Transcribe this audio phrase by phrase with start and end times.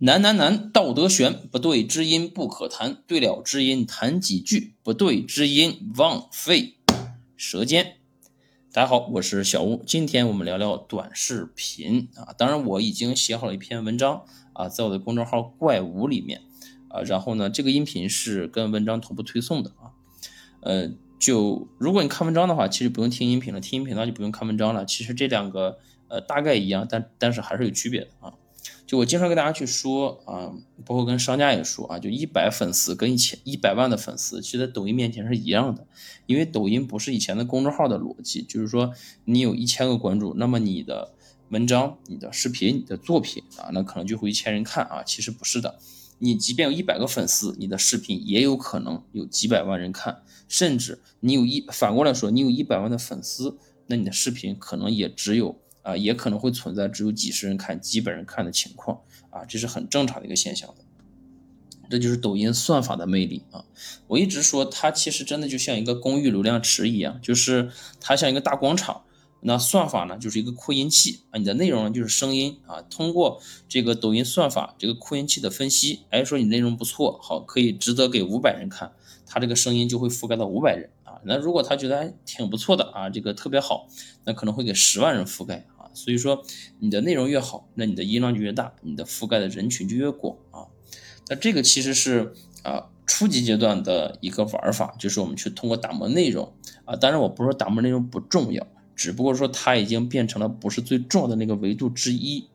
[0.00, 6.76] 难难难，道德悬，不对知音不可谈，对了知音谈几句，不对知音枉费
[7.36, 7.96] 舌尖。
[8.72, 12.32] 大家好，我是小吴，今天我们聊聊短视频啊。
[12.38, 14.22] 当然，我已经写好了一篇文章
[14.52, 16.42] 啊，在我的公众号“怪物”里面
[16.90, 17.00] 啊。
[17.00, 19.98] 然后呢，这个音频是跟文章同步推送的啊。
[20.60, 24.86] 呃，就如果你看文章的话，其实不用听音频了，听音频那就不用看文章了。
[24.86, 28.34] 其实这两个呃大概一样，但但是还是有区别的啊。
[28.88, 30.50] 就我经常跟大家去说啊，
[30.86, 35.86] 包括跟商家也说啊，就一百粉丝跟一千一百万的粉丝，其实在抖音面前是一样的，
[36.24, 38.94] 因为抖音不是以前的公众号的逻辑，就是说
[39.26, 41.12] 你有一千个关注，那么你的
[41.50, 45.78] 文章、你的视频、你的作品啊，那可能就会一千人看啊，其实不是的，
[46.20, 55.60] 你即便有一百个粉丝，你的视频也有可能有几百万人看，甚至你有一反过来说，你有一百万的粉丝，那你的视频可能也只有。
[55.88, 60.84] 啊，也可能会存在只有几十人看、几百人看的情况啊，这是很正常的一个现象的。
[61.88, 63.64] 这就是抖音算法的魅力啊！
[64.08, 69.04] 我一直说它其实真的就像一个公域流量池一样，就是它像一个大广场。
[69.40, 72.82] 那算法呢，就是一个扩音器啊，你的内容呢就是声音啊。
[72.82, 78.92] 通过这个抖音算法这个扩音器的分析，哎，说你内容不错，好，可以值得给五百人看，
[79.24, 81.20] 它这个声音就会覆盖到五百人啊。
[81.24, 83.88] 那如果他觉得还挺不错的啊，这个特别好，
[84.24, 85.64] 那可能会给十万人覆盖。
[85.94, 86.44] 所以说，
[86.78, 90.66] 你的内容越好，那你的音量就越大，你的覆盖的人群就越广啊。
[91.28, 96.52] 那这个其实是啊初级阶段的一个玩法，就是我们去通过打磨内容
[96.84, 96.96] 啊。
[96.96, 102.48] 当然，我不是说打磨内容不重要，只不过说它已经变成了不是最重要的那个维度之一。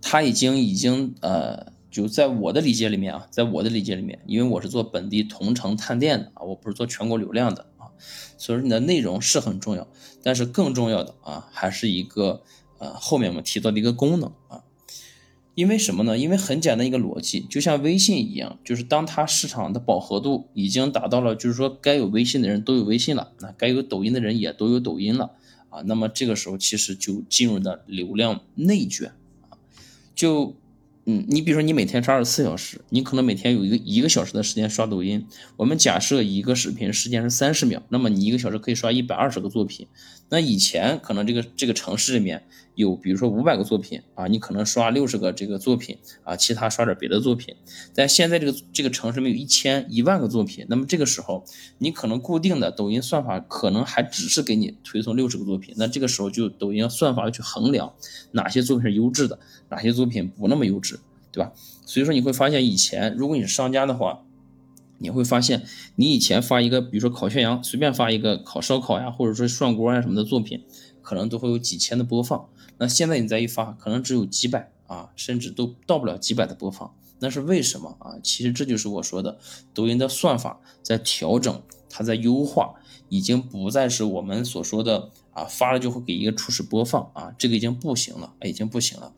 [0.00, 7.66] 它已经已经呃，就在我的理解里面啊，在我的理解里面，因为我是做本地同城探店的啊，我不是做全国流量的。
[8.38, 9.86] 所以说你的内容是很重要，
[10.22, 12.42] 但是更重要的啊，还是一个
[12.78, 14.64] 呃后面我们提到的一个功能啊，
[15.54, 16.16] 因为什么呢？
[16.18, 25.32] 因为很简单一个逻辑，就像微信一样，就是当它市场的饱和度已经达到了，就是说该有微信的人都有微信了，那该有抖音的人也都有抖音了
[25.70, 29.12] 啊，那么这个时候其实就进入了流量内卷
[29.48, 29.58] 啊，
[30.14, 30.56] 就。
[31.04, 35.26] 嗯，你比如说你每天刷二十四小时，你可能每天有一个一个小时的时间刷抖音。
[35.56, 39.88] 我们假设一个视频时间是三十秒，那么你一个小时可以刷一百二十个作品。
[40.28, 42.44] 那以前可能这个这个城市里面
[42.76, 47.54] 有，比如说五百个作品啊，你可能刷六十个这个作品啊，其他刷点别的作品。
[47.94, 51.44] 但现在这个这个城市里面有一千一万个作品，那么这个时候
[51.78, 55.74] 你可能固定的抖音算法可能还只是给你推送六十个作品。
[55.76, 57.92] 那这个时候就抖音算法要去衡量
[58.30, 60.92] 哪些作品是优质的，哪些作品不那么优质。
[61.32, 61.52] 对吧？
[61.86, 64.22] 所以说你会发现，以前如果你是商家的话，
[64.98, 65.64] 你会发现
[65.96, 70.62] 你以前发一个，比如说烤全羊，随便发一个烤烧烤呀，或者说涮锅呀什么的作品，
[71.00, 72.48] 可能都会有几千的播放。
[72.78, 76.94] 那现在你再一发，可能只有几百啊，甚至都到不了几百的播放。
[77.18, 78.14] 那是为什么啊？
[78.22, 79.38] 其实这就是我说的，
[79.72, 82.74] 抖音的算法在调整，它在优化，
[83.08, 89.12] 已经不再是我们所说的啊发了就会给一个初始播放啊，这个已经不行了，已经不行了。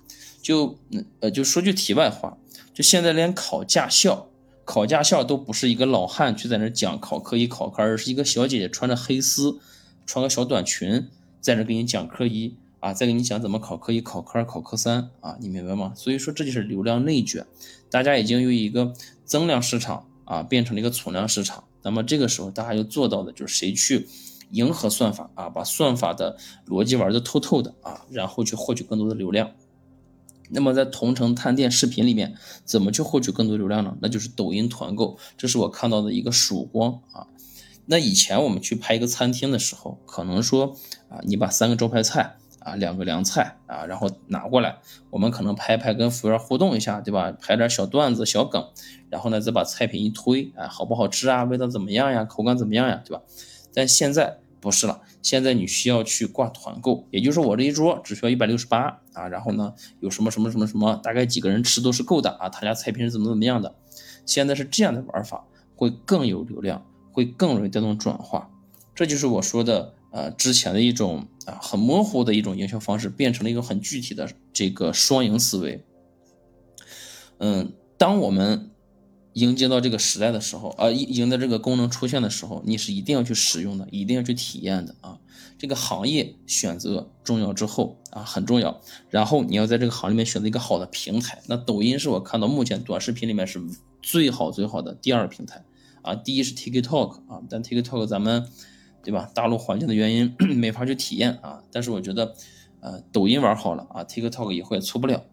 [0.45, 0.79] 就
[1.21, 2.37] 呃，就说句题外话，
[2.75, 4.29] 就现在连考驾校，
[4.67, 9.59] 考驾校都不是一个老汉去在那讲考科一考科二，是一个小姐姐穿着黑丝，
[10.05, 11.09] 穿个小短裙
[11.41, 15.95] 在那给你讲科一啊，再给你讲怎么考科一考科二考科三啊，你明白吗？
[15.97, 17.47] 所以说这就是流量内卷，
[17.91, 18.93] 大家已经由一个
[19.25, 24.07] 增量市场啊变成了一个存量市场，那么这个时候大家要做到的就是谁去
[24.51, 26.37] 迎合算法啊，把算法的
[26.69, 29.51] 逻辑玩的透透的啊，然后去获取更多的流量。
[30.51, 32.35] 那么在同城探店视频里面，
[32.65, 33.97] 怎么去获取更多流量呢？
[34.01, 37.27] 那就是抖音团购，这是我看到的一个曙光啊。
[37.87, 40.77] 那以前我们去拍一个餐厅的时候，可能说
[41.09, 44.79] 啊，你把三个招牌菜啊，两个凉菜啊，然后拿过来，
[45.11, 47.33] 我们可能拍拍跟服务员互动一下，对吧？
[47.33, 48.69] 拍点小段子、小梗，
[49.11, 51.45] 然后呢再把菜品一推，啊，好不好吃啊？
[51.45, 52.25] 味道怎么样呀？
[52.25, 53.03] 口感怎么样呀？
[53.05, 53.23] 对吧？
[53.75, 54.39] 但现在。
[54.65, 63.75] 不是了，现在你需要去挂团购，也就是我这一桌只需要一百六十八啊，然后呢有什么什么什么什么，大概几个人吃都是够的啊，他家菜品是怎么怎么样的，
[64.25, 65.45] 现在是这样的玩法，
[65.77, 68.51] 会更有流量，会更容易带动转化，
[68.95, 75.85] 这就是我说的呃之前的一种啊很模糊的一种营销方式，变成了一个很具体的这个双赢思维。
[77.37, 78.71] 嗯，当我们。
[79.35, 85.19] 迎接到这个时代的时候，啊，迎迎的这个功能出现的时候，你是一定要去使用的，一定要去体验的啊。
[85.57, 88.81] 这个行业选择重要之后啊，很重要。
[89.11, 91.41] 然后你要在这个行里面选择一个好的平台。
[91.47, 93.63] 那抖音是我看到目前短视频里面是
[94.03, 95.65] 最好最好的第二平台
[96.03, 96.15] 啊。
[96.15, 98.49] 第一是 TikTok 啊，但 TikTok 咱们
[99.03, 99.31] 对吧？
[99.35, 101.63] 大陆环境的原因 没法去体验啊。
[101.73, 102.35] 但是我觉得，
[102.81, 105.25] 呃，抖音玩好了啊，TikTok 以后也错不了。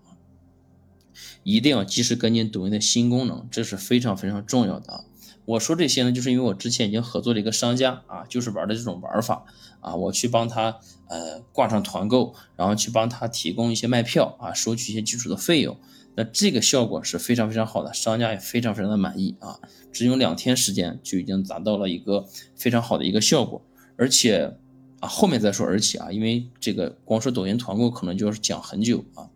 [1.44, 5.06] 一定要及时跟进抖音的新功能，这是非常非常重要的啊。
[5.46, 9.44] 我说这些呢，就是因为我之前已经合作了一个商家啊，就是玩的这种玩法
[9.80, 10.78] 啊，我去帮他
[11.08, 15.78] 呃挂上团购，然后去帮他提供一些卖票啊，收取一些基础的费用。
[16.14, 19.60] 那这个效果是非常非常好的，商家也非常非常的满意啊，
[19.92, 23.62] 只用两天时间就已经达到了一个非常好的一个效果，
[23.98, 24.58] 而且
[25.00, 29.31] 啊后面再说而且啊，因为这个光说抖音团购可能就要讲很久啊，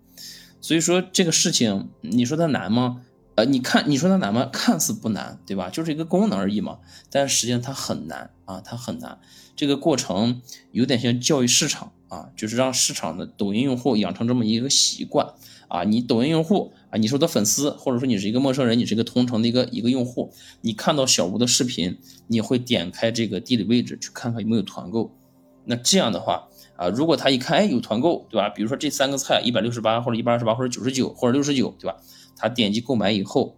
[0.66, 3.04] 所以说这个事情你说它难吗？
[3.36, 4.50] 呃，你看，你说它难吗？
[4.52, 5.70] 看似不难，对吧？
[5.70, 6.80] 就是一个功能而已嘛。
[7.12, 9.20] 但实际上它很难啊，它很难。
[9.56, 10.42] 这个过程
[10.72, 15.36] 有点像教育市场啊，就是让市场的抖音用户养成这么一个习惯
[15.68, 15.84] 啊。
[15.84, 25.16] 你抖音用户啊，你是我的粉丝，或者说你是一个陌生人，你是一个同城的一个一个用户，你看到小吴的视频，你会点开这个地理位置去看看有没有团购。
[25.66, 26.48] 那这样的话
[26.78, 28.50] 啊，如果他一看，哎，有团购，对吧？
[28.50, 31.98] 比如说这三个菜一百六十八，或者一百二十八，或者九十九，或者六十九，对吧？
[32.38, 33.56] 他点击购买以后，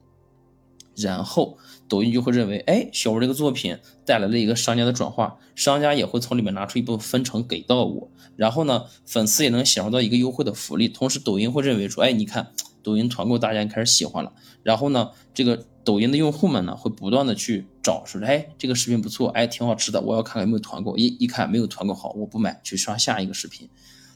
[0.96, 1.58] 然后
[1.90, 12.52] 抖音就会认为，哎，小吴这个作品带来了一个商家的转化，商家也会从里面拿出一部分分成给到我，然后呢，粉丝也能享受到一个优惠的福利，同时抖音会认为说，哎，你看
[12.84, 14.32] 抖音团购大家开始喜欢了，
[14.62, 23.70] 然后呢，这个抖音的用户们呢会不断的去找，说，哎，这个视频不错，哎，挺好吃的，我要看看有没有团购，一一看没有团购，好，我不买，去刷下一个视频，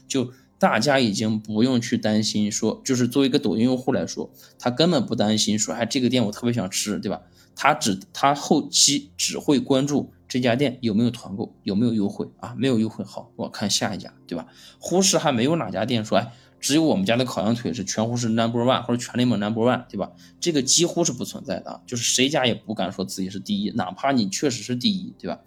[0.06, 0.32] 就。
[0.62, 4.30] 大家已经不用去担心说，就是作为一个抖音用户来说，
[4.60, 7.20] 他根本不担心说，哎，这个店我特别想吃，对吧？
[7.56, 12.54] 他只他后期只会关注这家店有没有团购，有没有优惠啊？
[12.56, 14.46] 没有优惠，好，我看下一家，对吧？
[14.78, 16.32] 忽视还没有哪家店说，哎，
[16.62, 20.12] 只有我们家的烤羊腿是全乎是 number one 或者全联盟 number one，对吧？
[20.40, 25.40] 这个几乎是不存在的，就是谁家也不敢说自己是第一，哪怕你确实是第一，对吧？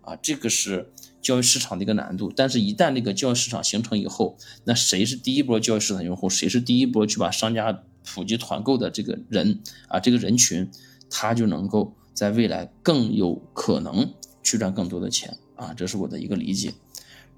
[0.00, 0.90] 啊，这个是。
[1.22, 6.28] 教育市场的一个难度，但是，一旦这个教育市场形成以后，那谁是第一波教育市场用户？
[6.28, 10.00] 谁是第一波去把商家普及团购的这个人啊？
[10.00, 10.68] 这个人群，
[11.08, 15.72] 他就能够在未来更有可能去赚更多的钱啊！
[15.74, 16.74] 这是我的一个理解。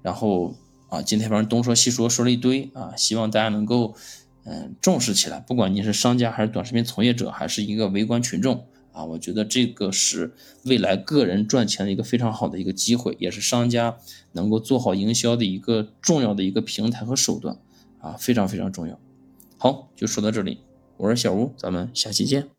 [0.01, 0.55] 然后
[0.95, 3.95] 啊，今天反正东说西说说了一堆啊，希望大家能够
[4.45, 8.65] 嗯重视起来，不管你是商家还是短视频从业者，还是一个围观群众。
[8.93, 10.33] 啊，我觉得这个是
[10.63, 13.97] 未来个人赚钱的一个非常好的一个机会，也是商家
[14.31, 17.57] 能够做好营销的一个重要的一个平台和手段，
[17.99, 18.97] 啊，非常非常重要。
[19.57, 20.59] 好，就说到这里，
[20.95, 22.54] 我是小吴，咱们下期见。